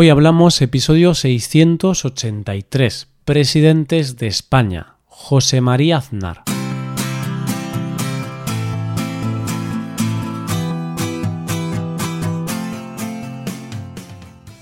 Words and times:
Hoy 0.00 0.10
hablamos 0.10 0.62
episodio 0.62 1.12
683, 1.12 3.08
Presidentes 3.24 4.16
de 4.16 4.28
España, 4.28 4.94
José 5.06 5.60
María 5.60 5.96
Aznar. 5.96 6.44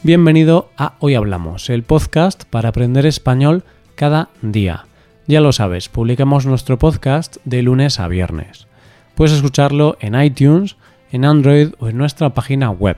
Bienvenido 0.02 0.70
a 0.78 0.94
Hoy 1.00 1.14
Hablamos, 1.14 1.68
el 1.68 1.82
podcast 1.82 2.44
para 2.44 2.70
aprender 2.70 3.04
español 3.04 3.62
cada 3.94 4.30
día. 4.40 4.86
Ya 5.26 5.42
lo 5.42 5.52
sabes, 5.52 5.90
publicamos 5.90 6.46
nuestro 6.46 6.78
podcast 6.78 7.36
de 7.44 7.60
lunes 7.60 8.00
a 8.00 8.08
viernes. 8.08 8.68
Puedes 9.14 9.34
escucharlo 9.34 9.98
en 10.00 10.18
iTunes, 10.18 10.78
en 11.12 11.26
Android 11.26 11.74
o 11.78 11.88
en 11.88 11.98
nuestra 11.98 12.30
página 12.30 12.70
web 12.70 12.96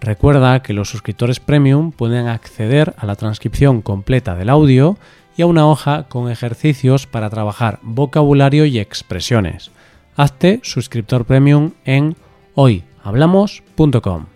Recuerda 0.00 0.62
que 0.62 0.72
los 0.72 0.88
suscriptores 0.88 1.40
premium 1.40 1.90
pueden 1.90 2.28
acceder 2.28 2.94
a 2.98 3.06
la 3.06 3.16
transcripción 3.16 3.82
completa 3.82 4.36
del 4.36 4.48
audio 4.48 4.96
y 5.36 5.42
a 5.42 5.46
una 5.46 5.66
hoja 5.66 6.04
con 6.04 6.30
ejercicios 6.30 7.06
para 7.06 7.30
trabajar 7.30 7.80
vocabulario 7.82 8.64
y 8.64 8.78
expresiones. 8.78 9.70
Hazte 10.16 10.60
suscriptor 10.62 11.24
premium 11.24 11.72
en 11.84 12.16
hoyhablamos.com. 12.54 14.26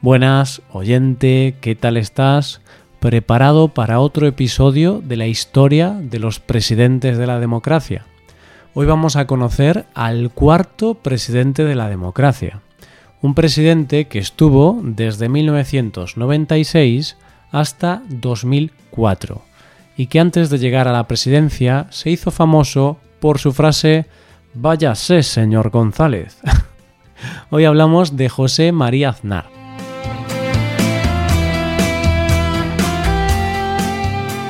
Buenas, 0.00 0.62
oyente, 0.70 1.56
¿qué 1.60 1.74
tal 1.74 1.96
estás? 1.96 2.62
¿Preparado 3.00 3.68
para 3.68 4.00
otro 4.00 4.26
episodio 4.26 5.02
de 5.04 5.16
la 5.16 5.26
historia 5.26 5.90
de 5.90 6.18
los 6.18 6.38
presidentes 6.38 7.18
de 7.18 7.26
la 7.26 7.40
democracia? 7.40 8.06
Hoy 8.74 8.86
vamos 8.86 9.16
a 9.16 9.26
conocer 9.26 9.86
al 9.94 10.30
cuarto 10.30 10.94
presidente 10.94 11.64
de 11.64 11.74
la 11.74 11.88
democracia 11.88 12.60
un 13.22 13.34
presidente 13.34 14.06
que 14.06 14.18
estuvo 14.18 14.80
desde 14.82 15.28
1996 15.28 17.16
hasta 17.50 18.02
2004 18.08 19.42
y 19.96 20.06
que 20.06 20.20
antes 20.20 20.48
de 20.48 20.58
llegar 20.58 20.88
a 20.88 20.92
la 20.92 21.06
presidencia 21.06 21.86
se 21.90 22.10
hizo 22.10 22.30
famoso 22.30 22.98
por 23.20 23.38
su 23.38 23.52
frase 23.52 24.06
Váyase, 24.52 25.22
señor 25.22 25.70
González. 25.70 26.40
Hoy 27.50 27.66
hablamos 27.66 28.16
de 28.16 28.28
José 28.28 28.72
María 28.72 29.10
Aznar. 29.10 29.44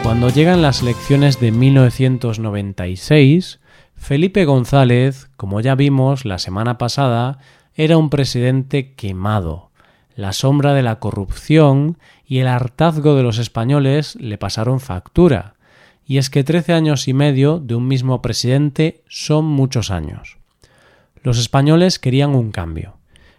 Cuando 0.02 0.30
llegan 0.30 0.62
las 0.62 0.80
elecciones 0.80 1.38
de 1.38 1.52
1996, 1.52 3.60
Felipe 3.94 4.46
González, 4.46 5.28
como 5.36 5.60
ya 5.60 5.74
vimos 5.74 6.24
la 6.24 6.38
semana 6.38 6.78
pasada, 6.78 7.40
era 7.74 7.96
un 7.96 8.10
presidente 8.10 8.94
quemado. 8.94 9.70
La 10.16 10.32
sombra 10.32 10.74
de 10.74 10.82
la 10.82 10.98
corrupción 10.98 11.98
y 12.26 12.38
el 12.38 12.48
hartazgo 12.48 13.14
de 13.14 13.22
los 13.22 13.38
españoles 13.38 14.16
le 14.16 14.38
pasaron 14.38 14.80
factura. 14.80 15.54
Y 16.04 16.18
es 16.18 16.30
que 16.30 16.44
trece 16.44 16.72
años 16.72 17.08
y 17.08 17.14
medio 17.14 17.58
de 17.58 17.74
un 17.74 17.86
mismo 17.86 18.20
presidente 18.20 19.02
son 19.08 19.44
muchos 19.46 19.90
años. 19.90 20.38
Los 21.22 21.38
españoles 21.38 21.98
querían 21.98 22.34
un 22.34 22.50
cambio. 22.50 22.96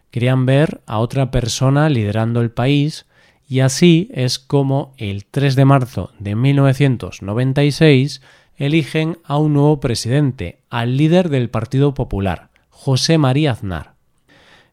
Querían 0.10 0.46
ver 0.46 0.82
a 0.86 1.00
otra 1.00 1.32
persona 1.32 1.90
liderando 1.90 2.42
el 2.42 2.52
país 2.52 3.06
y 3.48 3.60
así 3.60 4.10
es 4.14 4.40
como 4.40 4.94
el 4.98 5.26
3 5.26 5.56
de 5.56 5.66
marzo 5.66 6.12
de 6.20 6.36
1996 6.36 8.22
eligen 8.56 9.18
a 9.24 9.38
un 9.38 9.54
nuevo 9.54 9.80
presidente, 9.80 10.60
al 10.70 10.96
líder 10.96 11.30
del 11.30 11.50
Partido 11.50 11.94
Popular, 11.94 12.50
José 12.70 13.18
María 13.18 13.52
Aznar. 13.52 13.96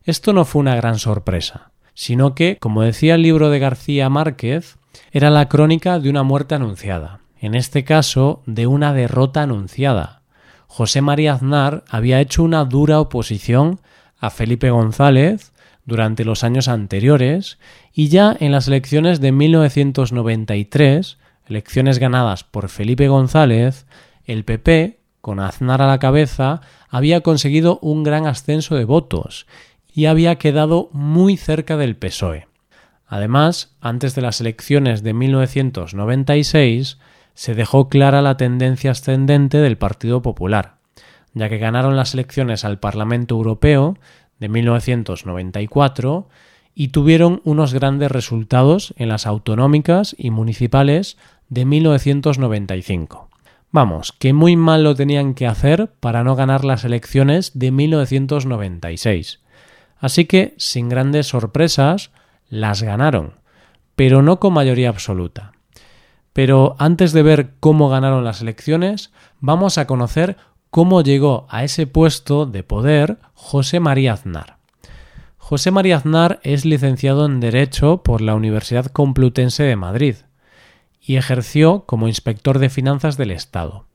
Esto 0.08 0.32
no 0.32 0.46
fue 0.46 0.60
una 0.60 0.74
gran 0.74 0.98
sorpresa, 0.98 1.70
sino 1.92 2.34
que, 2.34 2.56
como 2.56 2.80
decía 2.80 3.16
el 3.16 3.20
libro 3.20 3.50
de 3.50 3.58
García 3.58 4.08
Márquez, 4.08 4.78
era 5.12 5.28
la 5.28 5.50
crónica 5.50 5.98
de 5.98 6.08
una 6.08 6.22
muerte 6.22 6.54
anunciada, 6.54 7.20
en 7.38 7.54
este 7.54 7.84
caso 7.84 8.42
de 8.46 8.66
una 8.66 8.94
derrota 8.94 9.42
anunciada. 9.42 10.22
José 10.66 11.02
María 11.02 11.34
Aznar 11.34 11.84
había 11.90 12.22
hecho 12.22 12.42
una 12.42 12.64
dura 12.64 13.00
oposición 13.00 13.80
a 14.18 14.30
Felipe 14.30 14.70
González 14.70 15.52
durante 15.84 16.24
los 16.24 16.42
años 16.42 16.68
anteriores 16.68 17.58
y 17.92 18.08
ya 18.08 18.34
en 18.40 18.50
las 18.50 18.66
elecciones 18.66 19.20
de 19.20 19.32
1993, 19.32 21.18
elecciones 21.48 21.98
ganadas 21.98 22.44
por 22.44 22.70
Felipe 22.70 23.08
González, 23.08 23.84
el 24.24 24.46
PP, 24.46 25.00
con 25.20 25.38
Aznar 25.38 25.82
a 25.82 25.86
la 25.86 25.98
cabeza, 25.98 26.62
había 26.88 27.20
conseguido 27.20 27.78
un 27.82 28.04
gran 28.04 28.26
ascenso 28.26 28.74
de 28.74 28.86
votos 28.86 29.44
y 29.98 30.06
había 30.06 30.36
quedado 30.36 30.90
muy 30.92 31.36
cerca 31.36 31.76
del 31.76 31.96
PSOE. 31.96 32.46
Además, 33.08 33.76
antes 33.80 34.14
de 34.14 34.22
las 34.22 34.40
elecciones 34.40 35.02
de 35.02 35.12
1996, 35.12 36.98
se 37.34 37.54
dejó 37.56 37.88
clara 37.88 38.22
la 38.22 38.36
tendencia 38.36 38.92
ascendente 38.92 39.58
del 39.58 39.76
Partido 39.76 40.22
Popular, 40.22 40.76
ya 41.34 41.48
que 41.48 41.58
ganaron 41.58 41.96
las 41.96 42.14
elecciones 42.14 42.64
al 42.64 42.78
Parlamento 42.78 43.34
Europeo 43.34 43.98
de 44.38 44.48
1994 44.48 46.28
y 46.76 46.88
tuvieron 46.90 47.42
unos 47.42 47.74
grandes 47.74 48.12
resultados 48.12 48.94
en 48.98 49.08
las 49.08 49.26
autonómicas 49.26 50.14
y 50.16 50.30
municipales 50.30 51.18
de 51.48 51.64
1995. 51.64 53.28
Vamos, 53.72 54.12
que 54.12 54.32
muy 54.32 54.54
mal 54.54 54.84
lo 54.84 54.94
tenían 54.94 55.34
que 55.34 55.48
hacer 55.48 55.90
para 55.98 56.22
no 56.22 56.36
ganar 56.36 56.64
las 56.64 56.84
elecciones 56.84 57.58
de 57.58 57.72
1996. 57.72 59.40
Así 59.98 60.26
que, 60.26 60.54
sin 60.58 60.88
grandes 60.88 61.26
sorpresas, 61.28 62.10
las 62.48 62.82
ganaron, 62.82 63.34
pero 63.96 64.22
no 64.22 64.38
con 64.38 64.52
mayoría 64.52 64.88
absoluta. 64.88 65.52
Pero 66.32 66.76
antes 66.78 67.12
de 67.12 67.22
ver 67.22 67.54
cómo 67.60 67.88
ganaron 67.88 68.24
las 68.24 68.40
elecciones, 68.40 69.12
vamos 69.40 69.76
a 69.76 69.86
conocer 69.86 70.36
cómo 70.70 71.02
llegó 71.02 71.46
a 71.48 71.64
ese 71.64 71.86
puesto 71.86 72.46
de 72.46 72.62
poder 72.62 73.18
José 73.34 73.80
María 73.80 74.12
Aznar. 74.12 74.58
José 75.36 75.70
María 75.70 75.96
Aznar 75.96 76.40
es 76.42 76.64
licenciado 76.64 77.26
en 77.26 77.40
Derecho 77.40 78.02
por 78.02 78.20
la 78.20 78.34
Universidad 78.34 78.86
Complutense 78.86 79.62
de 79.62 79.76
Madrid 79.76 80.16
y 81.00 81.16
ejerció 81.16 81.84
como 81.86 82.06
inspector 82.06 82.58
de 82.58 82.68
finanzas 82.68 83.16
del 83.16 83.30
Estado. 83.30 83.86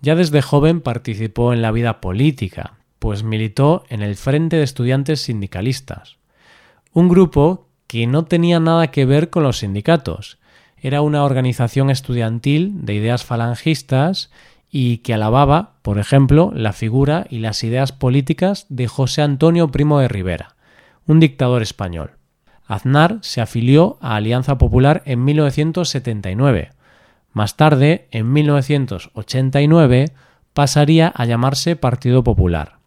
Ya 0.00 0.16
desde 0.16 0.42
joven 0.42 0.80
participó 0.80 1.52
en 1.52 1.62
la 1.62 1.70
vida 1.70 2.00
política, 2.00 2.74
pues 3.02 3.24
militó 3.24 3.82
en 3.88 4.00
el 4.00 4.14
Frente 4.14 4.58
de 4.58 4.62
Estudiantes 4.62 5.22
Sindicalistas, 5.22 6.18
un 6.92 7.08
grupo 7.08 7.66
que 7.88 8.06
no 8.06 8.26
tenía 8.26 8.60
nada 8.60 8.92
que 8.92 9.04
ver 9.06 9.28
con 9.28 9.42
los 9.42 9.58
sindicatos. 9.58 10.38
Era 10.76 11.02
una 11.02 11.24
organización 11.24 11.90
estudiantil 11.90 12.86
de 12.86 12.94
ideas 12.94 13.24
falangistas 13.24 14.30
y 14.70 14.98
que 14.98 15.14
alababa, 15.14 15.72
por 15.82 15.98
ejemplo, 15.98 16.52
la 16.54 16.72
figura 16.72 17.26
y 17.28 17.40
las 17.40 17.64
ideas 17.64 17.90
políticas 17.90 18.66
de 18.68 18.86
José 18.86 19.22
Antonio 19.22 19.72
Primo 19.72 19.98
de 19.98 20.06
Rivera, 20.06 20.54
un 21.08 21.18
dictador 21.18 21.60
español. 21.60 22.12
Aznar 22.68 23.18
se 23.22 23.40
afilió 23.40 23.98
a 24.00 24.14
Alianza 24.14 24.58
Popular 24.58 25.02
en 25.06 25.24
1979. 25.24 26.70
Más 27.32 27.56
tarde, 27.56 28.06
en 28.12 28.32
1989, 28.32 30.12
pasaría 30.52 31.08
a 31.08 31.24
llamarse 31.24 31.74
Partido 31.74 32.22
Popular. 32.22 32.80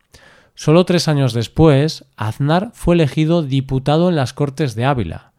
Solo 0.56 0.86
tres 0.86 1.10
años 1.10 1.34
después, 1.34 2.06
Aznar 2.16 2.72
fue 2.74 2.96
elegido 2.96 3.44
diputado 3.44 4.08
en 4.10 4.16
las 4.16 4.32
Cortes 4.32 4.74
de 4.74 4.86
Ávila. 4.86 5.34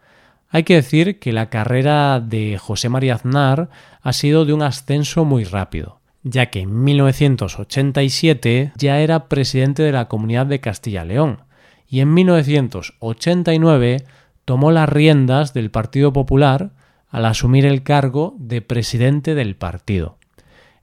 Hay 0.51 0.63
que 0.63 0.75
decir 0.75 1.19
que 1.19 1.33
la 1.33 1.49
carrera 1.49 2.21
de 2.21 2.59
José 2.59 2.91
María 2.91 3.15
Aznar 3.15 3.71
ha 4.03 4.13
sido 4.13 4.45
de 4.45 4.53
un 4.53 4.63
ascenso 4.63 5.25
muy 5.25 5.45
rápido, 5.45 6.01
ya 6.23 6.51
que 6.51 6.61
en 6.61 6.85
1987 6.85 8.73
ya 8.77 9.01
era 9.01 9.29
presidente 9.29 9.83
de 9.83 9.93
la 9.93 10.07
Comunidad 10.07 10.47
de 10.47 10.61
Castilla-León 10.61 11.41
y 11.89 12.01
en 12.01 12.13
1989 12.13 14.05
tomó 14.45 14.71
las 14.71 14.89
riendas 14.89 15.55
del 15.55 15.71
Partido 15.71 16.13
Popular 16.13 16.73
al 17.09 17.25
asumir 17.25 17.65
el 17.65 17.83
cargo 17.83 18.35
de 18.39 18.61
presidente 18.61 19.35
del 19.35 19.57
partido. 19.57 20.19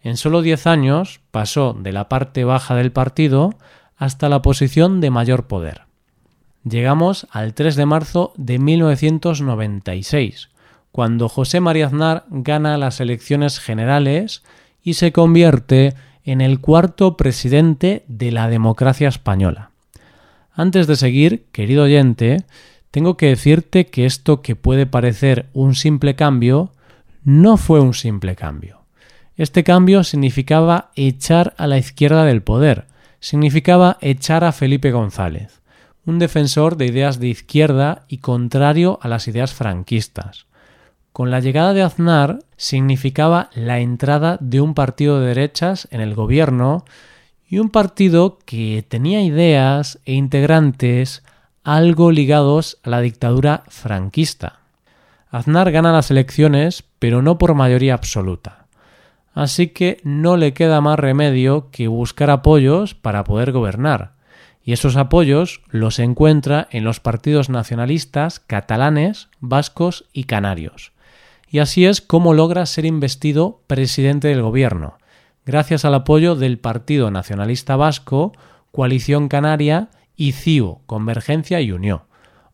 En 0.01 0.17
solo 0.17 0.41
diez 0.41 0.65
años 0.67 1.21
pasó 1.31 1.73
de 1.73 1.93
la 1.93 2.09
parte 2.09 2.43
baja 2.43 2.75
del 2.75 2.91
partido 2.91 3.51
hasta 3.97 4.29
la 4.29 4.41
posición 4.41 5.01
de 5.01 5.09
mayor 5.09 5.47
poder. 5.47 5.83
Llegamos 6.63 7.27
al 7.31 7.53
3 7.53 7.75
de 7.75 7.85
marzo 7.85 8.33
de 8.37 8.59
1996, 8.59 10.49
cuando 10.91 11.27
José 11.27 11.59
María 11.59 11.87
Aznar 11.87 12.25
gana 12.29 12.77
las 12.77 13.01
elecciones 13.01 13.59
generales 13.59 14.43
y 14.83 14.93
se 14.93 15.11
convierte 15.11 15.93
en 16.23 16.39
el 16.41 16.59
cuarto 16.59 17.17
presidente 17.17 18.03
de 18.07 18.31
la 18.31 18.47
democracia 18.47 19.09
española. 19.09 19.71
Antes 20.53 20.87
de 20.87 20.95
seguir, 20.95 21.45
querido 21.51 21.83
oyente, 21.83 22.43
tengo 22.91 23.17
que 23.17 23.27
decirte 23.27 23.87
que 23.87 24.05
esto 24.05 24.41
que 24.41 24.55
puede 24.55 24.85
parecer 24.85 25.47
un 25.53 25.73
simple 25.73 26.15
cambio, 26.15 26.71
no 27.23 27.57
fue 27.57 27.79
un 27.79 27.93
simple 27.93 28.35
cambio. 28.35 28.81
Este 29.35 29.63
cambio 29.63 30.03
significaba 30.03 30.91
echar 30.95 31.55
a 31.57 31.65
la 31.65 31.79
izquierda 31.79 32.23
del 32.23 32.43
poder, 32.43 32.85
significaba 33.23 33.97
echar 34.01 34.43
a 34.43 34.51
Felipe 34.51 34.91
González, 34.91 35.61
un 36.05 36.19
defensor 36.19 36.75
de 36.75 36.87
ideas 36.87 37.21
de 37.21 37.29
izquierda 37.29 38.03
y 38.09 38.17
contrario 38.17 38.99
a 39.01 39.07
las 39.07 39.29
ideas 39.29 39.53
franquistas. 39.53 40.45
Con 41.13 41.31
la 41.31 41.39
llegada 41.39 41.71
de 41.73 41.83
Aznar 41.83 42.39
significaba 42.57 43.49
la 43.55 43.79
entrada 43.79 44.37
de 44.41 44.59
un 44.59 44.73
partido 44.73 45.21
de 45.21 45.27
derechas 45.27 45.87
en 45.91 46.01
el 46.01 46.15
gobierno 46.15 46.83
y 47.47 47.59
un 47.59 47.69
partido 47.69 48.39
que 48.45 48.85
tenía 48.85 49.21
ideas 49.21 49.99
e 50.03 50.15
integrantes 50.15 51.23
algo 51.63 52.11
ligados 52.11 52.77
a 52.83 52.89
la 52.89 52.99
dictadura 52.99 53.63
franquista. 53.69 54.59
Aznar 55.29 55.71
gana 55.71 55.93
las 55.93 56.11
elecciones, 56.11 56.83
pero 56.99 57.21
no 57.21 57.37
por 57.37 57.55
mayoría 57.55 57.93
absoluta. 57.93 58.62
Así 59.33 59.67
que 59.67 59.99
no 60.03 60.37
le 60.37 60.53
queda 60.53 60.81
más 60.81 60.99
remedio 60.99 61.69
que 61.71 61.87
buscar 61.87 62.29
apoyos 62.29 62.93
para 62.93 63.23
poder 63.23 63.51
gobernar. 63.51 64.13
Y 64.63 64.73
esos 64.73 64.95
apoyos 64.95 65.61
los 65.69 65.99
encuentra 65.99 66.67
en 66.71 66.83
los 66.83 66.99
partidos 66.99 67.49
nacionalistas 67.49 68.39
catalanes, 68.39 69.29
vascos 69.39 70.05
y 70.13 70.23
canarios. 70.23 70.93
Y 71.49 71.59
así 71.59 71.85
es 71.85 72.01
como 72.01 72.33
logra 72.33 72.65
ser 72.65 72.85
investido 72.85 73.61
presidente 73.67 74.29
del 74.29 74.41
gobierno, 74.41 74.97
gracias 75.45 75.85
al 75.85 75.93
apoyo 75.93 76.35
del 76.35 76.57
Partido 76.57 77.11
Nacionalista 77.11 77.75
Vasco, 77.75 78.31
Coalición 78.71 79.27
Canaria 79.27 79.89
y 80.15 80.31
CIU, 80.31 80.79
Convergencia 80.85 81.61
y 81.61 81.71
Unión, 81.71 82.01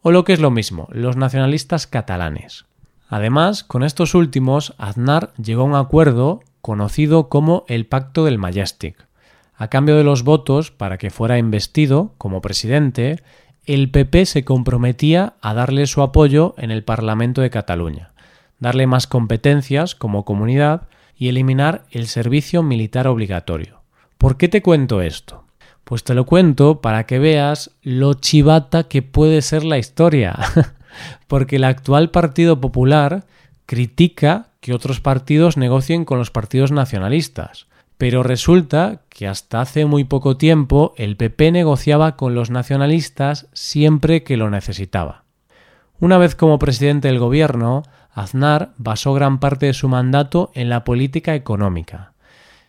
o 0.01 0.11
lo 0.11 0.23
que 0.23 0.33
es 0.33 0.39
lo 0.39 0.51
mismo, 0.51 0.87
los 0.91 1.15
nacionalistas 1.15 1.87
catalanes. 1.87 2.65
Además, 3.07 3.63
con 3.63 3.83
estos 3.83 4.15
últimos, 4.15 4.73
Aznar 4.77 5.33
llegó 5.41 5.61
a 5.61 5.65
un 5.65 5.75
acuerdo 5.75 6.41
conocido 6.61 7.29
como 7.29 7.65
el 7.67 7.85
Pacto 7.85 8.25
del 8.25 8.37
Majestic. 8.37 9.07
A 9.55 9.67
cambio 9.67 9.97
de 9.97 10.03
los 10.03 10.23
votos 10.23 10.71
para 10.71 10.97
que 10.97 11.09
fuera 11.09 11.37
investido 11.37 12.13
como 12.17 12.41
presidente, 12.41 13.21
el 13.65 13.91
PP 13.91 14.25
se 14.25 14.45
comprometía 14.45 15.33
a 15.41 15.53
darle 15.53 15.85
su 15.85 16.01
apoyo 16.01 16.55
en 16.57 16.71
el 16.71 16.83
Parlamento 16.83 17.41
de 17.41 17.49
Cataluña, 17.49 18.13
darle 18.59 18.87
más 18.87 19.05
competencias 19.05 19.95
como 19.95 20.25
comunidad 20.25 20.87
y 21.15 21.27
eliminar 21.27 21.83
el 21.91 22.07
servicio 22.07 22.63
militar 22.63 23.07
obligatorio. 23.07 23.81
¿Por 24.17 24.37
qué 24.37 24.47
te 24.47 24.61
cuento 24.61 25.01
esto? 25.01 25.45
Pues 25.83 26.03
te 26.03 26.13
lo 26.13 26.25
cuento 26.25 26.81
para 26.81 27.05
que 27.05 27.19
veas 27.19 27.71
lo 27.81 28.13
chivata 28.13 28.83
que 28.83 29.01
puede 29.01 29.41
ser 29.41 29.63
la 29.63 29.77
historia. 29.77 30.37
Porque 31.27 31.57
el 31.57 31.63
actual 31.63 32.11
Partido 32.11 32.61
Popular 32.61 33.25
critica 33.65 34.48
que 34.59 34.73
otros 34.73 35.01
partidos 35.01 35.57
negocien 35.57 36.05
con 36.05 36.17
los 36.17 36.31
partidos 36.31 36.71
nacionalistas. 36.71 37.67
Pero 37.97 38.23
resulta 38.23 39.01
que 39.09 39.27
hasta 39.27 39.61
hace 39.61 39.85
muy 39.85 40.05
poco 40.05 40.37
tiempo 40.37 40.93
el 40.95 41.17
PP 41.17 41.51
negociaba 41.51 42.15
con 42.15 42.33
los 42.33 42.49
nacionalistas 42.49 43.47
siempre 43.53 44.23
que 44.23 44.37
lo 44.37 44.49
necesitaba. 44.49 45.23
Una 45.99 46.17
vez 46.17 46.35
como 46.35 46.59
presidente 46.59 47.09
del 47.09 47.19
gobierno, 47.19 47.83
Aznar 48.11 48.73
basó 48.77 49.13
gran 49.13 49.39
parte 49.39 49.65
de 49.65 49.73
su 49.73 49.89
mandato 49.89 50.51
en 50.53 50.69
la 50.69 50.83
política 50.83 51.35
económica 51.35 52.13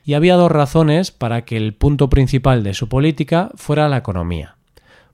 y 0.05 0.15
había 0.15 0.35
dos 0.35 0.51
razones 0.51 1.11
para 1.11 1.45
que 1.45 1.57
el 1.57 1.75
punto 1.75 2.09
principal 2.09 2.65
de 2.65 2.75
su 2.75 2.89
política 2.89 3.51
fuera 3.55 3.89
la 3.89 3.99
economía. 3.99 4.57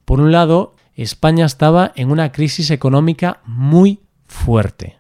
Por 0.04 0.20
un 0.20 0.32
lado, 0.32 0.74
España 0.94 1.44
estaba 1.44 1.92
en 1.96 2.10
una 2.10 2.32
crisis 2.32 2.70
económica 2.70 3.40
muy 3.44 4.00
fuerte. 4.26 4.98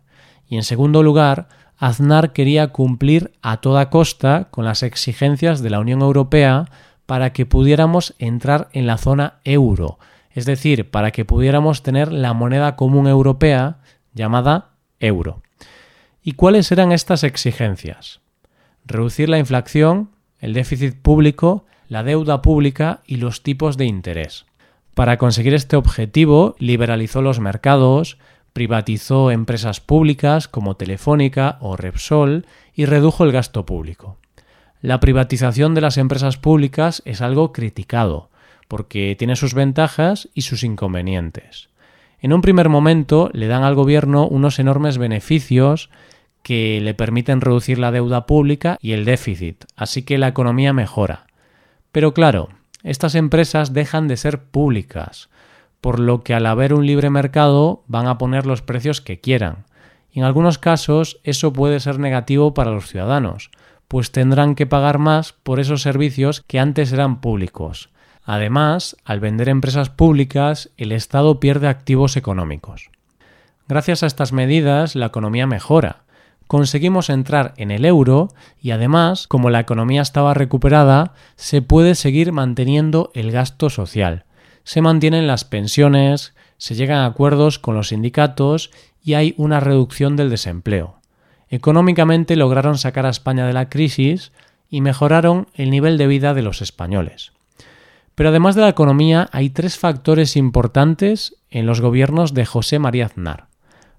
Y 0.48 0.56
en 0.56 0.64
segundo 0.64 1.02
lugar, 1.02 1.48
Aznar 1.78 2.32
quería 2.32 2.68
cumplir 2.68 3.32
a 3.42 3.58
toda 3.58 3.90
costa 3.90 4.48
con 4.50 4.64
las 4.64 4.82
exigencias 4.82 5.60
de 5.60 5.70
la 5.70 5.80
Unión 5.80 6.00
Europea 6.00 6.66
para 7.06 7.32
que 7.32 7.46
pudiéramos 7.46 8.14
entrar 8.18 8.68
en 8.72 8.86
la 8.86 8.98
zona 8.98 9.34
euro, 9.44 9.98
es 10.30 10.46
decir, 10.46 10.90
para 10.90 11.10
que 11.10 11.24
pudiéramos 11.24 11.82
tener 11.82 12.12
la 12.12 12.32
moneda 12.32 12.76
común 12.76 13.06
europea 13.06 13.78
llamada 14.14 14.70
euro. 15.00 15.42
¿Y 16.22 16.32
cuáles 16.32 16.72
eran 16.72 16.92
estas 16.92 17.22
exigencias? 17.22 18.20
reducir 18.86 19.28
la 19.28 19.38
inflación, 19.38 20.10
el 20.38 20.54
déficit 20.54 20.96
público, 20.96 21.66
la 21.88 22.02
deuda 22.02 22.42
pública 22.42 23.02
y 23.06 23.16
los 23.16 23.42
tipos 23.42 23.76
de 23.76 23.84
interés. 23.84 24.46
Para 24.94 25.18
conseguir 25.18 25.54
este 25.54 25.76
objetivo, 25.76 26.56
liberalizó 26.58 27.20
los 27.20 27.40
mercados, 27.40 28.18
privatizó 28.56 29.30
empresas 29.30 29.82
públicas 29.82 30.48
como 30.48 30.76
Telefónica 30.76 31.58
o 31.60 31.76
Repsol 31.76 32.46
y 32.74 32.86
redujo 32.86 33.22
el 33.24 33.30
gasto 33.30 33.66
público. 33.66 34.16
La 34.80 34.98
privatización 34.98 35.74
de 35.74 35.82
las 35.82 35.98
empresas 35.98 36.38
públicas 36.38 37.02
es 37.04 37.20
algo 37.20 37.52
criticado, 37.52 38.30
porque 38.66 39.14
tiene 39.18 39.36
sus 39.36 39.52
ventajas 39.52 40.30
y 40.32 40.40
sus 40.40 40.64
inconvenientes. 40.64 41.68
En 42.18 42.32
un 42.32 42.40
primer 42.40 42.70
momento 42.70 43.28
le 43.34 43.46
dan 43.46 43.62
al 43.62 43.74
gobierno 43.74 44.26
unos 44.26 44.58
enormes 44.58 44.96
beneficios 44.96 45.90
que 46.42 46.80
le 46.80 46.94
permiten 46.94 47.42
reducir 47.42 47.78
la 47.78 47.92
deuda 47.92 48.24
pública 48.24 48.78
y 48.80 48.92
el 48.92 49.04
déficit, 49.04 49.66
así 49.76 50.00
que 50.00 50.16
la 50.16 50.28
economía 50.28 50.72
mejora. 50.72 51.26
Pero 51.92 52.14
claro, 52.14 52.48
estas 52.82 53.16
empresas 53.16 53.74
dejan 53.74 54.08
de 54.08 54.16
ser 54.16 54.44
públicas, 54.44 55.28
por 55.86 56.00
lo 56.00 56.24
que 56.24 56.34
al 56.34 56.46
haber 56.46 56.74
un 56.74 56.84
libre 56.84 57.10
mercado 57.10 57.84
van 57.86 58.08
a 58.08 58.18
poner 58.18 58.44
los 58.44 58.60
precios 58.60 59.00
que 59.00 59.20
quieran. 59.20 59.66
Y 60.10 60.18
en 60.18 60.24
algunos 60.24 60.58
casos 60.58 61.20
eso 61.22 61.52
puede 61.52 61.78
ser 61.78 62.00
negativo 62.00 62.54
para 62.54 62.72
los 62.72 62.88
ciudadanos, 62.88 63.52
pues 63.86 64.10
tendrán 64.10 64.56
que 64.56 64.66
pagar 64.66 64.98
más 64.98 65.32
por 65.32 65.60
esos 65.60 65.82
servicios 65.82 66.42
que 66.48 66.58
antes 66.58 66.92
eran 66.92 67.20
públicos. 67.20 67.90
Además, 68.24 68.96
al 69.04 69.20
vender 69.20 69.48
empresas 69.48 69.88
públicas, 69.88 70.72
el 70.76 70.90
Estado 70.90 71.38
pierde 71.38 71.68
activos 71.68 72.16
económicos. 72.16 72.90
Gracias 73.68 74.02
a 74.02 74.08
estas 74.08 74.32
medidas, 74.32 74.96
la 74.96 75.06
economía 75.06 75.46
mejora, 75.46 76.02
conseguimos 76.48 77.10
entrar 77.10 77.54
en 77.58 77.70
el 77.70 77.84
euro 77.84 78.30
y 78.60 78.72
además, 78.72 79.28
como 79.28 79.50
la 79.50 79.60
economía 79.60 80.02
estaba 80.02 80.34
recuperada, 80.34 81.14
se 81.36 81.62
puede 81.62 81.94
seguir 81.94 82.32
manteniendo 82.32 83.12
el 83.14 83.30
gasto 83.30 83.70
social. 83.70 84.25
Se 84.66 84.82
mantienen 84.82 85.28
las 85.28 85.44
pensiones, 85.44 86.34
se 86.58 86.74
llegan 86.74 86.98
a 86.98 87.06
acuerdos 87.06 87.60
con 87.60 87.76
los 87.76 87.88
sindicatos 87.88 88.72
y 89.00 89.14
hay 89.14 89.32
una 89.36 89.60
reducción 89.60 90.16
del 90.16 90.28
desempleo. 90.28 90.96
Económicamente 91.48 92.34
lograron 92.34 92.76
sacar 92.76 93.06
a 93.06 93.10
España 93.10 93.46
de 93.46 93.52
la 93.52 93.68
crisis 93.68 94.32
y 94.68 94.80
mejoraron 94.80 95.46
el 95.54 95.70
nivel 95.70 95.96
de 95.96 96.08
vida 96.08 96.34
de 96.34 96.42
los 96.42 96.60
españoles. 96.60 97.32
Pero 98.16 98.30
además 98.30 98.56
de 98.56 98.62
la 98.62 98.68
economía 98.68 99.28
hay 99.30 99.50
tres 99.50 99.78
factores 99.78 100.36
importantes 100.36 101.36
en 101.48 101.64
los 101.64 101.80
gobiernos 101.80 102.34
de 102.34 102.44
José 102.44 102.80
María 102.80 103.06
Aznar 103.06 103.46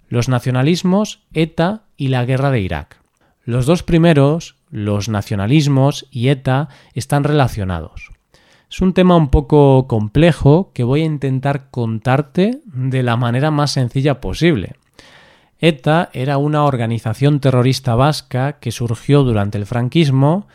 los 0.10 0.30
nacionalismos, 0.30 1.22
ETA 1.34 1.84
y 1.98 2.08
la 2.08 2.26
guerra 2.26 2.52
de 2.52 2.62
Irak. 2.62 3.02
Los 3.44 3.66
dos 3.66 3.84
primeros, 3.84 4.56
los 4.70 5.10
nacionalismos 5.10 6.08
y 6.12 6.30
ETA, 6.30 6.70
están 6.94 7.24
relacionados. 7.24 8.12
Es 8.70 8.82
un 8.82 8.94
tema 8.94 9.16
un 9.16 9.30
poco 9.30 9.88
complejo 9.88 10.72
que 10.74 10.84
voy 10.84 11.02
a 11.02 11.06
intentar 11.06 11.70
contarte 11.72 12.60
de 12.66 13.02
la 13.02 13.16
manera 13.16 13.50
más 13.50 13.72
sencilla 13.72 14.20
posible. 14.20 14.76
ETA 15.60 16.10
era 16.14 16.38
una 16.38 16.66
organización 16.66 17.40
terrorista 17.40 17.96
vasca 17.96 18.60
que 18.60 18.72
surgió 18.72 19.24
durante 19.24 19.58
el 19.58 19.66
franquismo 19.66 20.48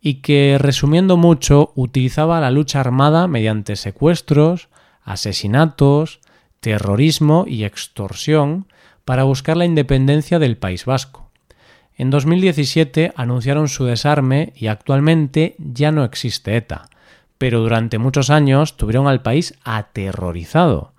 y 0.00 0.22
que, 0.22 0.56
resumiendo 0.60 1.16
mucho, 1.16 1.72
utilizaba 1.74 2.40
la 2.40 2.52
lucha 2.52 2.80
armada 2.80 3.26
mediante 3.26 3.74
secuestros, 3.74 4.68
asesinatos, 5.02 6.20
terrorismo 6.60 7.44
y 7.48 7.64
extorsión 7.64 8.68
para 9.04 9.24
buscar 9.24 9.56
la 9.56 9.64
independencia 9.64 10.38
del 10.38 10.56
País 10.56 10.84
Vasco. 10.84 11.30
En 11.96 12.10
2017 12.10 13.12
anunciaron 13.16 13.68
su 13.68 13.84
desarme 13.84 14.52
y 14.54 14.68
actualmente 14.68 15.56
ya 15.58 15.90
no 15.90 16.04
existe 16.04 16.56
ETA, 16.56 16.88
pero 17.38 17.60
durante 17.60 17.98
muchos 17.98 18.30
años 18.30 18.76
tuvieron 18.76 19.08
al 19.08 19.22
país 19.22 19.54
aterrorizado, 19.64 20.92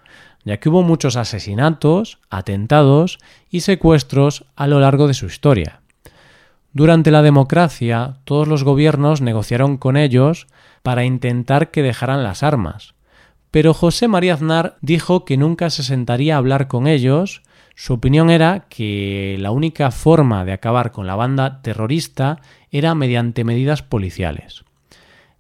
ya 0.44 0.58
que 0.58 0.70
hubo 0.70 0.84
muchos 0.84 1.16
asesinatos, 1.16 2.20
atentados 2.30 3.20
y 3.50 3.62
secuestros 3.62 4.46
a 4.56 4.68
lo 4.68 4.80
largo 4.80 5.08
de 5.08 5.14
su 5.14 5.26
historia. 5.26 5.82
Durante 6.74 7.12
la 7.12 7.22
democracia, 7.22 8.18
todos 8.24 8.48
los 8.48 8.64
gobiernos 8.64 9.22
negociaron 9.22 9.78
con 9.78 9.98
ellos 9.98 10.48
para 10.84 11.06
intentar 11.06 11.72
que 11.72 11.82
dejaran 11.82 12.24
las 12.24 12.44
armas. 12.44 12.94
Pero 13.50 13.74
José 13.74 14.08
María 14.08 14.36
Aznar 14.36 14.78
dijo 14.82 15.26
que 15.26 15.38
nunca 15.38 15.70
se 15.70 15.84
sentaría 15.84 16.36
a 16.36 16.38
hablar 16.38 16.68
con 16.68 16.86
ellos 16.88 17.42
su 17.80 17.94
opinión 17.94 18.32
era 18.32 18.66
que 18.70 19.38
la 19.40 19.52
única 19.52 19.92
forma 19.92 20.44
de 20.46 20.52
acabar 20.52 20.92
con 20.92 21.06
la 21.06 21.16
banda 21.16 21.62
terrorista 21.62 22.42
era 22.72 22.96
mediante 22.96 23.44
medidas 23.44 23.84
policiales. 23.84 24.66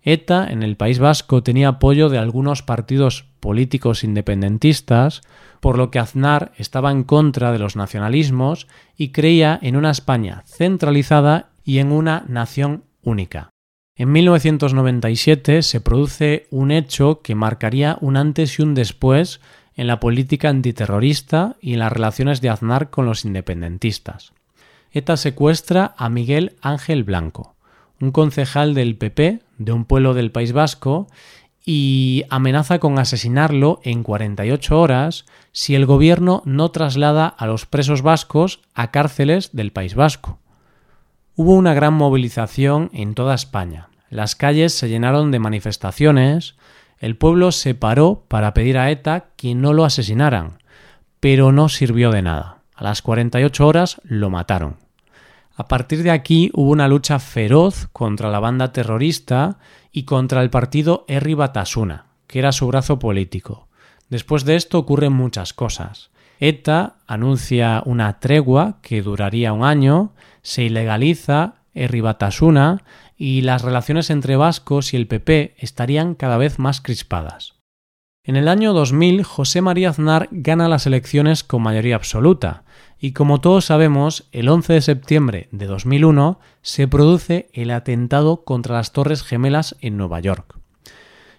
ETA 0.09 0.47
en 0.49 0.63
el 0.63 0.77
País 0.77 0.99
Vasco 0.99 1.43
tenía 1.43 1.67
apoyo 1.67 2.07
de 2.07 2.17
algunos 2.17 2.63
partidos 2.63 3.25
políticos 3.41 4.05
independentistas, 4.05 5.21
por 5.59 5.77
lo 5.77 5.91
que 5.91 5.99
Aznar 5.99 6.53
estaba 6.55 6.93
en 6.93 7.03
contra 7.03 7.51
de 7.51 7.59
los 7.59 7.75
nacionalismos 7.75 8.67
y 8.95 9.09
creía 9.09 9.59
en 9.61 9.75
una 9.75 9.91
España 9.91 10.43
centralizada 10.45 11.49
y 11.65 11.79
en 11.79 11.91
una 11.91 12.23
nación 12.29 12.85
única. 13.03 13.49
En 13.97 14.13
1997 14.13 15.61
se 15.61 15.81
produce 15.81 16.47
un 16.51 16.71
hecho 16.71 17.19
que 17.21 17.35
marcaría 17.35 17.97
un 17.99 18.15
antes 18.15 18.59
y 18.59 18.61
un 18.61 18.75
después 18.75 19.41
en 19.75 19.87
la 19.87 19.99
política 19.99 20.47
antiterrorista 20.47 21.57
y 21.59 21.73
en 21.73 21.79
las 21.79 21.91
relaciones 21.91 22.39
de 22.39 22.47
Aznar 22.47 22.91
con 22.91 23.05
los 23.05 23.25
independentistas. 23.25 24.31
ETA 24.89 25.17
secuestra 25.17 25.95
a 25.97 26.07
Miguel 26.07 26.55
Ángel 26.61 27.03
Blanco, 27.03 27.56
un 27.99 28.11
concejal 28.11 28.73
del 28.73 28.97
PP 28.97 29.41
de 29.57 29.71
un 29.71 29.85
pueblo 29.85 30.13
del 30.13 30.31
País 30.31 30.53
Vasco, 30.53 31.07
y 31.69 32.23
amenaza 32.29 32.79
con 32.79 32.97
asesinarlo 32.97 33.81
en 33.83 34.01
48 34.01 34.79
horas 34.79 35.25
si 35.51 35.75
el 35.75 35.85
gobierno 35.85 36.41
no 36.45 36.71
traslada 36.71 37.27
a 37.27 37.45
los 37.45 37.65
presos 37.65 38.01
vascos 38.01 38.61
a 38.73 38.89
cárceles 38.89 39.49
del 39.51 39.73
País 39.73 39.93
Vasco. 39.93 40.39
Hubo 41.35 41.55
una 41.55 41.73
gran 41.73 41.93
movilización 41.93 42.89
en 42.93 43.15
toda 43.15 43.35
España. 43.35 43.89
Las 44.09 44.37
calles 44.37 44.73
se 44.75 44.87
llenaron 44.87 45.29
de 45.29 45.39
manifestaciones, 45.39 46.55
el 46.99 47.17
pueblo 47.17 47.51
se 47.51 47.75
paró 47.75 48.23
para 48.29 48.53
pedir 48.53 48.77
a 48.77 48.89
ETA 48.89 49.25
que 49.35 49.53
no 49.53 49.73
lo 49.73 49.83
asesinaran, 49.83 50.59
pero 51.19 51.51
no 51.51 51.67
sirvió 51.67 52.11
de 52.11 52.21
nada. 52.21 52.59
A 52.75 52.85
las 52.85 53.01
48 53.01 53.67
horas 53.67 54.01
lo 54.05 54.29
mataron. 54.29 54.86
A 55.59 55.67
partir 55.67 56.03
de 56.03 56.11
aquí 56.11 56.51
hubo 56.53 56.69
una 56.69 56.87
lucha 56.87 57.17
feroz 57.17 57.87
contra 57.91 58.29
la 58.29 58.39
banda 58.39 58.71
terrorista 58.71 59.57
y 59.91 60.03
contra 60.03 60.43
el 60.43 60.51
partido 60.51 61.03
Herri 61.07 61.33
Batasuna, 61.33 62.05
que 62.27 62.37
era 62.37 62.51
su 62.51 62.67
brazo 62.67 62.99
político. 62.99 63.67
Después 64.07 64.45
de 64.45 64.55
esto 64.55 64.77
ocurren 64.77 65.13
muchas 65.13 65.53
cosas. 65.53 66.11
ETA 66.39 66.97
anuncia 67.07 67.81
una 67.87 68.19
tregua 68.19 68.77
que 68.83 69.01
duraría 69.01 69.51
un 69.51 69.63
año, 69.63 70.13
se 70.43 70.61
ilegaliza 70.61 71.55
Herri 71.73 72.01
Batasuna 72.01 72.83
y 73.17 73.41
las 73.41 73.63
relaciones 73.63 74.11
entre 74.11 74.35
vascos 74.35 74.93
y 74.93 74.97
el 74.97 75.07
PP 75.07 75.55
estarían 75.57 76.13
cada 76.13 76.37
vez 76.37 76.59
más 76.59 76.81
crispadas. 76.81 77.55
En 78.23 78.35
el 78.35 78.47
año 78.47 78.73
2000, 78.73 79.23
José 79.23 79.61
María 79.61 79.89
Aznar 79.89 80.27
gana 80.29 80.67
las 80.67 80.85
elecciones 80.85 81.43
con 81.43 81.63
mayoría 81.63 81.95
absoluta, 81.95 82.63
y 82.99 83.11
como 83.11 83.41
todos 83.41 83.65
sabemos, 83.65 84.27
el 84.31 84.49
11 84.49 84.73
de 84.73 84.81
septiembre 84.81 85.49
de 85.51 85.67
2001 85.67 86.39
se 86.61 86.87
produce 86.87 87.49
el 87.53 87.71
atentado 87.71 88.43
contra 88.43 88.75
las 88.75 88.91
Torres 88.91 89.23
Gemelas 89.23 89.75
en 89.81 89.97
Nueva 89.97 90.19
York. 90.19 90.57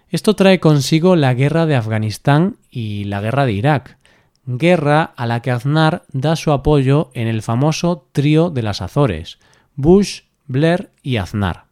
Esto 0.09 0.35
trae 0.35 0.59
consigo 0.59 1.15
la 1.15 1.33
guerra 1.33 1.65
de 1.65 1.75
Afganistán 1.75 2.57
y 2.71 3.03
la 3.03 3.21
guerra 3.21 3.45
de 3.45 3.51
Irak, 3.51 3.97
guerra 4.45 5.03
a 5.03 5.27
la 5.27 5.41
que 5.41 5.51
Aznar 5.51 6.03
da 6.11 6.35
su 6.35 6.51
apoyo 6.51 7.11
en 7.13 7.27
el 7.27 7.41
famoso 7.41 8.07
trío 8.11 8.49
de 8.49 8.63
las 8.63 8.81
Azores, 8.81 9.37
Bush, 9.75 10.21
Blair 10.47 10.89
y 11.03 11.17
Aznar. 11.17 11.65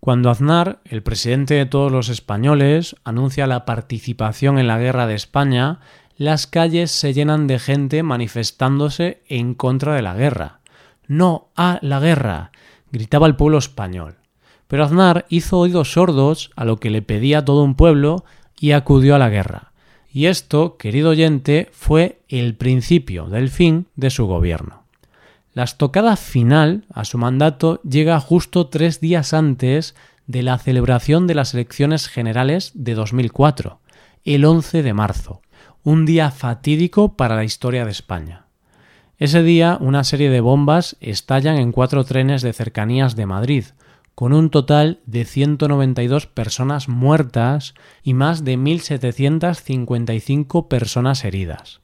Cuando 0.00 0.30
Aznar, 0.30 0.80
el 0.84 1.02
presidente 1.02 1.54
de 1.54 1.66
todos 1.66 1.92
los 1.92 2.08
españoles, 2.08 2.96
anuncia 3.04 3.46
la 3.46 3.64
participación 3.64 4.58
en 4.58 4.66
la 4.66 4.78
guerra 4.78 5.06
de 5.06 5.14
España, 5.14 5.80
las 6.16 6.46
calles 6.46 6.90
se 6.90 7.12
llenan 7.12 7.46
de 7.46 7.58
gente 7.58 8.02
manifestándose 8.02 9.22
en 9.28 9.54
contra 9.54 9.94
de 9.94 10.02
la 10.02 10.14
guerra. 10.14 10.60
No 11.06 11.48
a 11.56 11.78
la 11.82 12.00
guerra, 12.00 12.52
gritaba 12.90 13.26
el 13.26 13.36
pueblo 13.36 13.58
español. 13.58 14.16
Pero 14.66 14.84
Aznar 14.84 15.26
hizo 15.28 15.58
oídos 15.58 15.92
sordos 15.92 16.50
a 16.56 16.64
lo 16.64 16.78
que 16.78 16.90
le 16.90 17.02
pedía 17.02 17.44
todo 17.44 17.62
un 17.62 17.74
pueblo 17.74 18.24
y 18.58 18.72
acudió 18.72 19.14
a 19.14 19.18
la 19.18 19.28
guerra. 19.28 19.72
Y 20.10 20.26
esto, 20.26 20.76
querido 20.78 21.10
oyente, 21.10 21.68
fue 21.72 22.20
el 22.28 22.54
principio 22.54 23.26
del 23.26 23.50
fin 23.50 23.86
de 23.96 24.10
su 24.10 24.26
gobierno. 24.26 24.84
La 25.52 25.64
estocada 25.64 26.16
final 26.16 26.84
a 26.92 27.04
su 27.04 27.18
mandato 27.18 27.80
llega 27.82 28.18
justo 28.20 28.68
tres 28.68 29.00
días 29.00 29.34
antes 29.34 29.94
de 30.26 30.42
la 30.42 30.58
celebración 30.58 31.26
de 31.26 31.34
las 31.34 31.54
elecciones 31.54 32.08
generales 32.08 32.72
de 32.74 32.94
2004, 32.94 33.78
el 34.24 34.44
11 34.44 34.82
de 34.82 34.92
marzo, 34.92 35.40
un 35.86 36.04
día 36.04 36.30
fatídico 36.32 37.14
para 37.14 37.36
la 37.36 37.44
historia 37.44 37.84
de 37.84 37.92
España. 37.92 38.46
Ese 39.18 39.44
día 39.44 39.78
una 39.80 40.02
serie 40.02 40.30
de 40.30 40.40
bombas 40.40 40.96
estallan 41.00 41.58
en 41.58 41.70
cuatro 41.70 42.02
trenes 42.02 42.42
de 42.42 42.52
cercanías 42.52 43.14
de 43.14 43.26
Madrid, 43.26 43.66
con 44.16 44.32
un 44.32 44.50
total 44.50 44.98
de 45.06 45.24
192 45.24 46.26
personas 46.26 46.88
muertas 46.88 47.74
y 48.02 48.14
más 48.14 48.42
de 48.42 48.58
1.755 48.58 50.66
personas 50.66 51.24
heridas. 51.24 51.80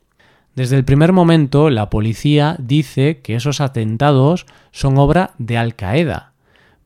Desde 0.56 0.74
el 0.74 0.84
primer 0.84 1.12
momento, 1.12 1.70
la 1.70 1.88
policía 1.88 2.56
dice 2.58 3.20
que 3.22 3.36
esos 3.36 3.60
atentados 3.60 4.46
son 4.72 4.98
obra 4.98 5.30
de 5.38 5.58
Al 5.58 5.76
Qaeda, 5.76 6.32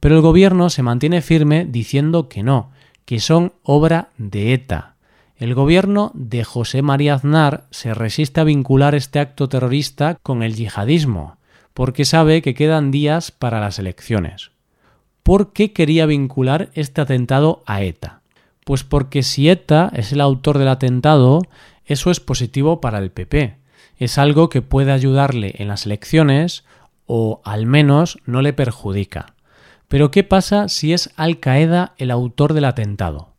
pero 0.00 0.16
el 0.16 0.20
gobierno 0.20 0.68
se 0.68 0.82
mantiene 0.82 1.22
firme 1.22 1.64
diciendo 1.64 2.28
que 2.28 2.42
no, 2.42 2.72
que 3.06 3.20
son 3.20 3.54
obra 3.62 4.10
de 4.18 4.52
ETA. 4.52 4.95
El 5.38 5.54
gobierno 5.54 6.12
de 6.14 6.44
José 6.44 6.80
María 6.80 7.14
Aznar 7.14 7.66
se 7.70 7.92
resiste 7.92 8.40
a 8.40 8.44
vincular 8.44 8.94
este 8.94 9.18
acto 9.18 9.50
terrorista 9.50 10.16
con 10.22 10.42
el 10.42 10.54
yihadismo, 10.54 11.36
porque 11.74 12.06
sabe 12.06 12.40
que 12.40 12.54
quedan 12.54 12.90
días 12.90 13.32
para 13.32 13.60
las 13.60 13.78
elecciones. 13.78 14.52
¿Por 15.22 15.52
qué 15.52 15.74
quería 15.74 16.06
vincular 16.06 16.70
este 16.72 17.02
atentado 17.02 17.62
a 17.66 17.82
ETA? 17.82 18.22
Pues 18.64 18.82
porque 18.82 19.22
si 19.22 19.50
ETA 19.50 19.90
es 19.94 20.10
el 20.12 20.22
autor 20.22 20.56
del 20.56 20.68
atentado, 20.68 21.42
eso 21.84 22.10
es 22.10 22.18
positivo 22.18 22.80
para 22.80 22.98
el 22.98 23.10
PP. 23.10 23.58
Es 23.98 24.16
algo 24.16 24.48
que 24.48 24.62
puede 24.62 24.90
ayudarle 24.90 25.54
en 25.58 25.68
las 25.68 25.84
elecciones 25.84 26.64
o 27.04 27.42
al 27.44 27.66
menos 27.66 28.18
no 28.24 28.40
le 28.40 28.54
perjudica. 28.54 29.34
Pero 29.88 30.10
¿qué 30.10 30.24
pasa 30.24 30.68
si 30.68 30.94
es 30.94 31.10
Al 31.16 31.40
Qaeda 31.40 31.92
el 31.98 32.10
autor 32.10 32.54
del 32.54 32.64
atentado? 32.64 33.35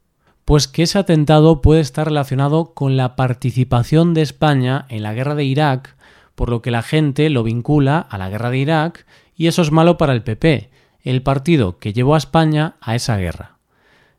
Pues 0.48 0.70
que 0.70 0.84
ese 0.84 0.98
atentado 0.98 1.62
puede 1.62 1.82
estar 1.82 2.08
relacionado 2.08 2.74
con 2.74 2.96
la 2.96 3.18
participación 3.18 4.14
de 4.14 4.22
España 4.22 4.86
en 4.88 5.04
la 5.04 5.14
guerra 5.14 5.36
de 5.36 5.44
Irak, 5.44 5.98
por 6.36 6.50
lo 6.50 6.62
que 6.62 6.72
la 6.72 6.84
gente 6.84 7.30
lo 7.30 7.44
vincula 7.44 8.00
a 8.00 8.18
la 8.18 8.30
guerra 8.30 8.50
de 8.50 8.60
Irak 8.60 9.06
y 9.36 9.48
eso 9.48 9.62
es 9.62 9.74
malo 9.74 9.98
para 9.98 10.14
el 10.14 10.24
PP, 10.24 10.70
el 11.04 11.22
partido 11.22 11.80
que 11.80 11.92
llevó 11.92 12.16
a 12.16 12.20
España 12.20 12.78
a 12.80 12.96
esa 12.96 13.18
guerra. 13.18 13.58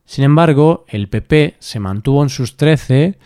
Sin 0.05 0.23
embargo, 0.23 0.85
el 0.87 1.09
PP 1.09 1.55
se 1.57 1.79
mantuvo 1.79 2.21
en 2.21 2.29
sus 2.29 2.57
trece 2.57 3.17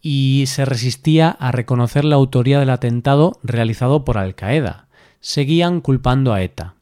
y 0.00 0.44
se 0.46 0.64
resistía 0.64 1.28
a 1.28 1.52
reconocer 1.52 2.06
la 2.06 2.16
autoría 2.16 2.58
del 2.58 2.70
atentado 2.70 3.38
realizado 3.42 4.02
por 4.06 4.16
Al 4.16 4.34
Qaeda. 4.34 4.88
Seguían 5.20 5.82
culpando 5.82 6.32
a 6.32 6.40
ETA. 6.40 6.75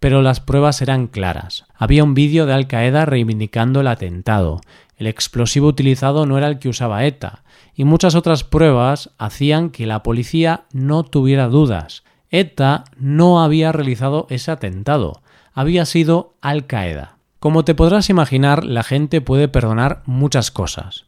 Pero 0.00 0.22
las 0.22 0.40
pruebas 0.40 0.80
eran 0.82 1.06
claras. 1.06 1.64
Había 1.74 2.04
un 2.04 2.14
vídeo 2.14 2.46
de 2.46 2.54
Al 2.54 2.66
Qaeda 2.66 3.04
reivindicando 3.04 3.80
el 3.80 3.88
atentado. 3.88 4.60
El 4.96 5.06
explosivo 5.06 5.68
utilizado 5.68 6.26
no 6.26 6.38
era 6.38 6.48
el 6.48 6.58
que 6.58 6.68
usaba 6.68 7.04
ETA, 7.04 7.42
y 7.74 7.84
muchas 7.84 8.14
otras 8.14 8.44
pruebas 8.44 9.10
hacían 9.18 9.70
que 9.70 9.86
la 9.86 10.02
policía 10.02 10.64
no 10.72 11.04
tuviera 11.04 11.48
dudas. 11.48 12.02
ETA 12.30 12.84
no 12.96 13.42
había 13.42 13.72
realizado 13.72 14.26
ese 14.30 14.50
atentado, 14.50 15.22
había 15.54 15.86
sido 15.86 16.34
Al 16.40 16.66
Qaeda. 16.66 17.16
Como 17.40 17.64
te 17.64 17.74
podrás 17.74 18.10
imaginar, 18.10 18.64
la 18.64 18.82
gente 18.82 19.20
puede 19.20 19.48
perdonar 19.48 20.02
muchas 20.06 20.50
cosas, 20.50 21.06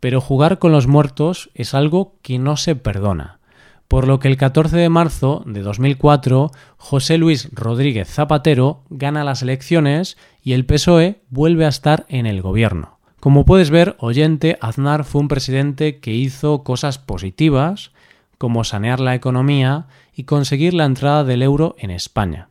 pero 0.00 0.20
jugar 0.20 0.58
con 0.58 0.72
los 0.72 0.86
muertos 0.86 1.50
es 1.54 1.74
algo 1.74 2.14
que 2.22 2.38
no 2.38 2.56
se 2.56 2.76
perdona. 2.76 3.40
Por 3.92 4.08
lo 4.08 4.20
que 4.20 4.28
el 4.28 4.38
14 4.38 4.74
de 4.78 4.88
marzo 4.88 5.42
de 5.44 5.60
2004, 5.60 6.50
José 6.78 7.18
Luis 7.18 7.50
Rodríguez 7.52 8.08
Zapatero 8.08 8.84
gana 8.88 9.22
las 9.22 9.42
elecciones 9.42 10.16
y 10.42 10.54
el 10.54 10.64
PSOE 10.64 11.20
vuelve 11.28 11.66
a 11.66 11.68
estar 11.68 12.06
en 12.08 12.24
el 12.24 12.40
gobierno. 12.40 12.98
Como 13.20 13.44
puedes 13.44 13.68
ver, 13.68 13.94
oyente, 13.98 14.56
Aznar 14.62 15.04
fue 15.04 15.20
un 15.20 15.28
presidente 15.28 16.00
que 16.00 16.14
hizo 16.14 16.64
cosas 16.64 16.96
positivas, 16.96 17.92
como 18.38 18.64
sanear 18.64 18.98
la 18.98 19.14
economía 19.14 19.88
y 20.14 20.24
conseguir 20.24 20.72
la 20.72 20.86
entrada 20.86 21.22
del 21.22 21.42
euro 21.42 21.74
en 21.76 21.90
España. 21.90 22.48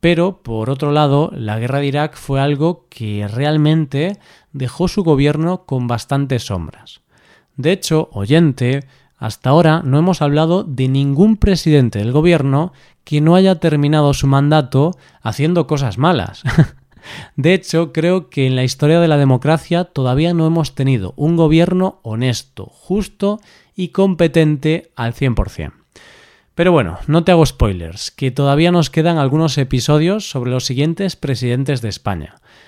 Pero, 0.00 0.42
por 0.42 0.68
otro 0.68 0.90
lado, 0.90 1.30
la 1.32 1.60
guerra 1.60 1.78
de 1.78 1.86
Irak 1.86 2.16
fue 2.16 2.40
algo 2.40 2.88
que 2.90 3.28
realmente 3.28 4.18
dejó 4.52 4.88
su 4.88 5.04
gobierno 5.04 5.64
con 5.64 5.86
bastantes 5.86 6.46
sombras. 6.46 7.02
De 7.56 7.70
hecho, 7.70 8.08
oyente, 8.12 8.80
hasta 9.16 9.50
ahora 9.50 9.82
no 9.84 9.98
hemos 9.98 10.22
hablado 10.22 10.64
de 10.64 10.88
ningún 10.88 11.36
presidente 11.36 11.98
del 11.98 12.12
gobierno 12.12 12.72
que 13.04 13.20
no 13.20 13.34
haya 13.34 13.60
terminado 13.60 14.12
su 14.14 14.26
mandato 14.26 14.96
haciendo 15.22 15.66
cosas 15.66 15.98
malas. 15.98 16.42
De 17.36 17.54
hecho, 17.54 17.92
creo 17.92 18.30
que 18.30 18.46
en 18.46 18.56
la 18.56 18.64
historia 18.64 19.00
de 19.00 19.08
la 19.08 19.16
democracia 19.16 19.84
todavía 19.84 20.34
no 20.34 20.46
hemos 20.46 20.74
tenido 20.74 21.14
un 21.16 21.36
gobierno 21.36 22.00
honesto, 22.02 22.66
justo 22.66 23.40
y 23.76 23.88
competente 23.88 24.90
al 24.96 25.14
100%. 25.14 25.72
Pero 26.56 26.72
bueno, 26.72 26.98
no 27.06 27.22
te 27.22 27.32
hago 27.32 27.44
spoilers, 27.44 28.10
que 28.10 28.30
todavía 28.30 28.72
nos 28.72 28.88
quedan 28.88 29.18
algunos 29.18 29.58
episodios 29.58 30.28
sobre 30.28 30.50
los 30.50 30.64
siguientes 30.64 31.14
presidentes 31.14 31.82
de 31.82 31.90
España. 31.90 32.36